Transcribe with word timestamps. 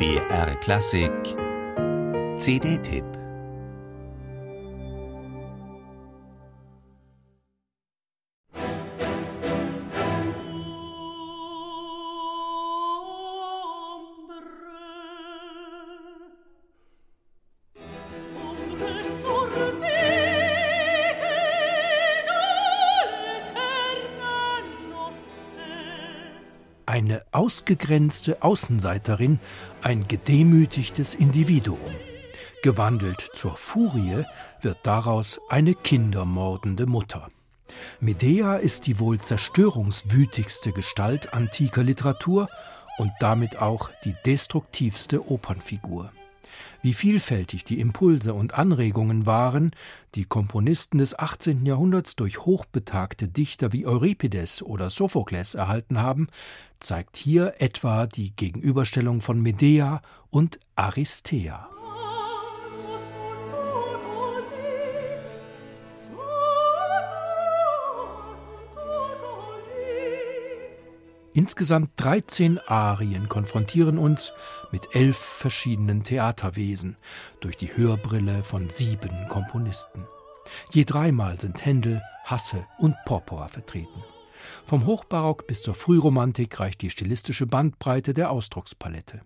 BR 0.00 0.56
Klassik 0.62 1.36
CD-Tipp 2.38 3.20
Eine 26.90 27.22
ausgegrenzte 27.30 28.42
Außenseiterin, 28.42 29.38
ein 29.80 30.08
gedemütigtes 30.08 31.14
Individuum. 31.14 31.78
Gewandelt 32.64 33.20
zur 33.20 33.56
Furie 33.56 34.24
wird 34.60 34.78
daraus 34.82 35.40
eine 35.48 35.76
kindermordende 35.76 36.86
Mutter. 36.86 37.28
Medea 38.00 38.56
ist 38.56 38.88
die 38.88 38.98
wohl 38.98 39.20
zerstörungswütigste 39.20 40.72
Gestalt 40.72 41.32
antiker 41.32 41.84
Literatur 41.84 42.48
und 42.98 43.12
damit 43.20 43.62
auch 43.62 43.92
die 44.04 44.16
destruktivste 44.26 45.30
Opernfigur 45.30 46.10
wie 46.82 46.94
vielfältig 46.94 47.64
die 47.64 47.80
Impulse 47.80 48.34
und 48.34 48.54
Anregungen 48.54 49.26
waren, 49.26 49.72
die 50.14 50.24
Komponisten 50.24 50.98
des 50.98 51.18
18. 51.18 51.64
Jahrhunderts 51.66 52.16
durch 52.16 52.40
hochbetagte 52.40 53.28
Dichter 53.28 53.72
wie 53.72 53.86
Euripides 53.86 54.62
oder 54.62 54.90
Sophokles 54.90 55.54
erhalten 55.54 56.00
haben, 56.00 56.26
zeigt 56.78 57.16
hier 57.16 57.54
etwa 57.58 58.06
die 58.06 58.34
Gegenüberstellung 58.34 59.20
von 59.20 59.40
Medea 59.40 60.02
und 60.30 60.60
Aristea. 60.76 61.68
Insgesamt 71.40 71.92
13 71.96 72.58
Arien 72.58 73.30
konfrontieren 73.30 73.96
uns 73.96 74.34
mit 74.72 74.94
elf 74.94 75.16
verschiedenen 75.16 76.02
Theaterwesen 76.02 76.98
durch 77.40 77.56
die 77.56 77.74
Hörbrille 77.74 78.44
von 78.44 78.68
sieben 78.68 79.26
Komponisten. 79.30 80.06
Je 80.70 80.84
dreimal 80.84 81.40
sind 81.40 81.64
Händel, 81.64 82.02
Hasse 82.24 82.66
und 82.76 82.94
Porpora 83.06 83.48
vertreten. 83.48 84.04
Vom 84.66 84.84
Hochbarock 84.84 85.46
bis 85.46 85.62
zur 85.62 85.74
Frühromantik 85.74 86.60
reicht 86.60 86.82
die 86.82 86.90
stilistische 86.90 87.46
Bandbreite 87.46 88.12
der 88.12 88.30
Ausdruckspalette. 88.30 89.22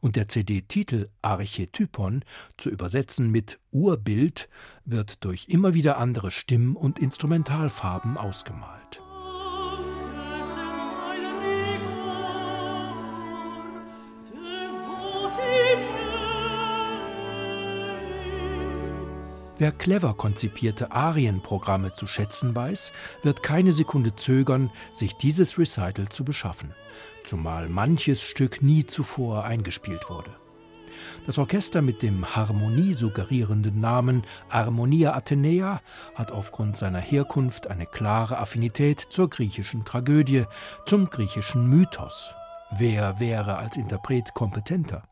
Und 0.00 0.14
der 0.14 0.28
CD-Titel 0.28 1.08
Archetypon, 1.22 2.24
zu 2.56 2.70
übersetzen 2.70 3.32
mit 3.32 3.58
Urbild, 3.72 4.48
wird 4.84 5.24
durch 5.24 5.46
immer 5.48 5.74
wieder 5.74 5.98
andere 5.98 6.30
Stimm- 6.30 6.76
und 6.76 7.00
Instrumentalfarben 7.00 8.16
ausgemalt. 8.16 9.02
Wer 19.58 19.72
clever 19.72 20.14
konzipierte 20.14 20.92
Arienprogramme 20.92 21.92
zu 21.92 22.06
schätzen 22.06 22.54
weiß, 22.54 22.92
wird 23.22 23.42
keine 23.42 23.72
Sekunde 23.72 24.14
zögern, 24.14 24.70
sich 24.92 25.16
dieses 25.16 25.58
Recital 25.58 26.08
zu 26.08 26.24
beschaffen, 26.24 26.74
zumal 27.24 27.68
manches 27.68 28.22
Stück 28.22 28.62
nie 28.62 28.86
zuvor 28.86 29.44
eingespielt 29.44 30.08
wurde. 30.08 30.30
Das 31.26 31.38
Orchester 31.38 31.82
mit 31.82 32.02
dem 32.02 32.36
Harmonie 32.36 32.94
suggerierenden 32.94 33.80
Namen 33.80 34.22
Harmonia 34.48 35.14
Athenea 35.14 35.80
hat 36.14 36.30
aufgrund 36.30 36.76
seiner 36.76 37.00
Herkunft 37.00 37.66
eine 37.68 37.86
klare 37.86 38.38
Affinität 38.38 39.00
zur 39.00 39.28
griechischen 39.28 39.84
Tragödie, 39.84 40.44
zum 40.86 41.10
griechischen 41.10 41.68
Mythos. 41.68 42.32
Wer 42.70 43.18
wäre 43.18 43.56
als 43.56 43.76
Interpret 43.76 44.34
kompetenter? 44.34 45.02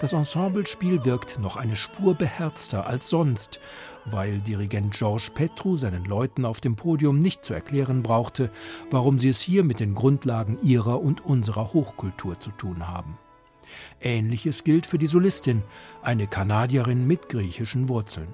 Das 0.00 0.12
Ensemblespiel 0.12 1.04
wirkt 1.04 1.38
noch 1.38 1.56
eine 1.56 1.76
Spur 1.76 2.14
beherzter 2.14 2.86
als 2.86 3.08
sonst, 3.08 3.60
weil 4.04 4.38
Dirigent 4.40 4.94
Georges 4.94 5.30
Petru 5.30 5.76
seinen 5.76 6.04
Leuten 6.04 6.44
auf 6.44 6.60
dem 6.60 6.76
Podium 6.76 7.18
nicht 7.18 7.44
zu 7.44 7.54
erklären 7.54 8.02
brauchte, 8.02 8.50
warum 8.90 9.18
sie 9.18 9.28
es 9.28 9.40
hier 9.40 9.64
mit 9.64 9.80
den 9.80 9.94
Grundlagen 9.94 10.58
ihrer 10.62 11.00
und 11.00 11.24
unserer 11.24 11.72
Hochkultur 11.72 12.38
zu 12.38 12.50
tun 12.52 12.86
haben. 12.86 13.18
Ähnliches 14.00 14.64
gilt 14.64 14.86
für 14.86 14.98
die 14.98 15.06
Solistin, 15.08 15.62
eine 16.02 16.26
Kanadierin 16.26 17.06
mit 17.06 17.28
griechischen 17.28 17.88
Wurzeln. 17.88 18.28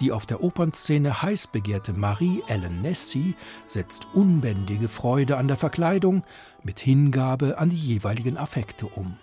Die 0.00 0.12
auf 0.12 0.26
der 0.26 0.42
Opernszene 0.42 1.22
heiß 1.22 1.48
begehrte 1.48 1.92
Marie 1.92 2.42
Ellen 2.46 2.80
Nessie 2.80 3.34
setzt 3.66 4.08
unbändige 4.14 4.88
Freude 4.88 5.36
an 5.36 5.48
der 5.48 5.56
Verkleidung 5.56 6.22
mit 6.62 6.78
Hingabe 6.78 7.58
an 7.58 7.70
die 7.70 7.76
jeweiligen 7.76 8.36
Affekte 8.36 8.86
um. 8.86 9.16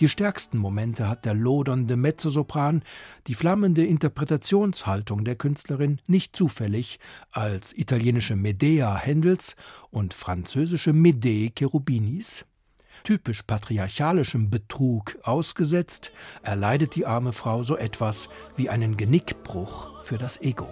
Die 0.00 0.08
stärksten 0.08 0.56
Momente 0.56 1.10
hat 1.10 1.26
der 1.26 1.34
lodernde 1.34 1.94
Mezzosopran, 1.94 2.82
die 3.26 3.34
flammende 3.34 3.84
Interpretationshaltung 3.84 5.24
der 5.24 5.36
Künstlerin 5.36 6.00
nicht 6.06 6.34
zufällig 6.34 6.98
als 7.30 7.76
italienische 7.76 8.34
Medea 8.34 8.96
Händels 8.96 9.56
und 9.90 10.14
französische 10.14 10.94
Medee 10.94 11.52
Cherubinis. 11.54 12.46
Typisch 13.04 13.42
patriarchalischem 13.42 14.48
Betrug 14.48 15.18
ausgesetzt, 15.22 16.12
erleidet 16.42 16.96
die 16.96 17.04
arme 17.04 17.34
Frau 17.34 17.62
so 17.62 17.76
etwas 17.76 18.30
wie 18.56 18.70
einen 18.70 18.96
Genickbruch 18.96 20.02
für 20.02 20.16
das 20.16 20.40
Ego. 20.40 20.66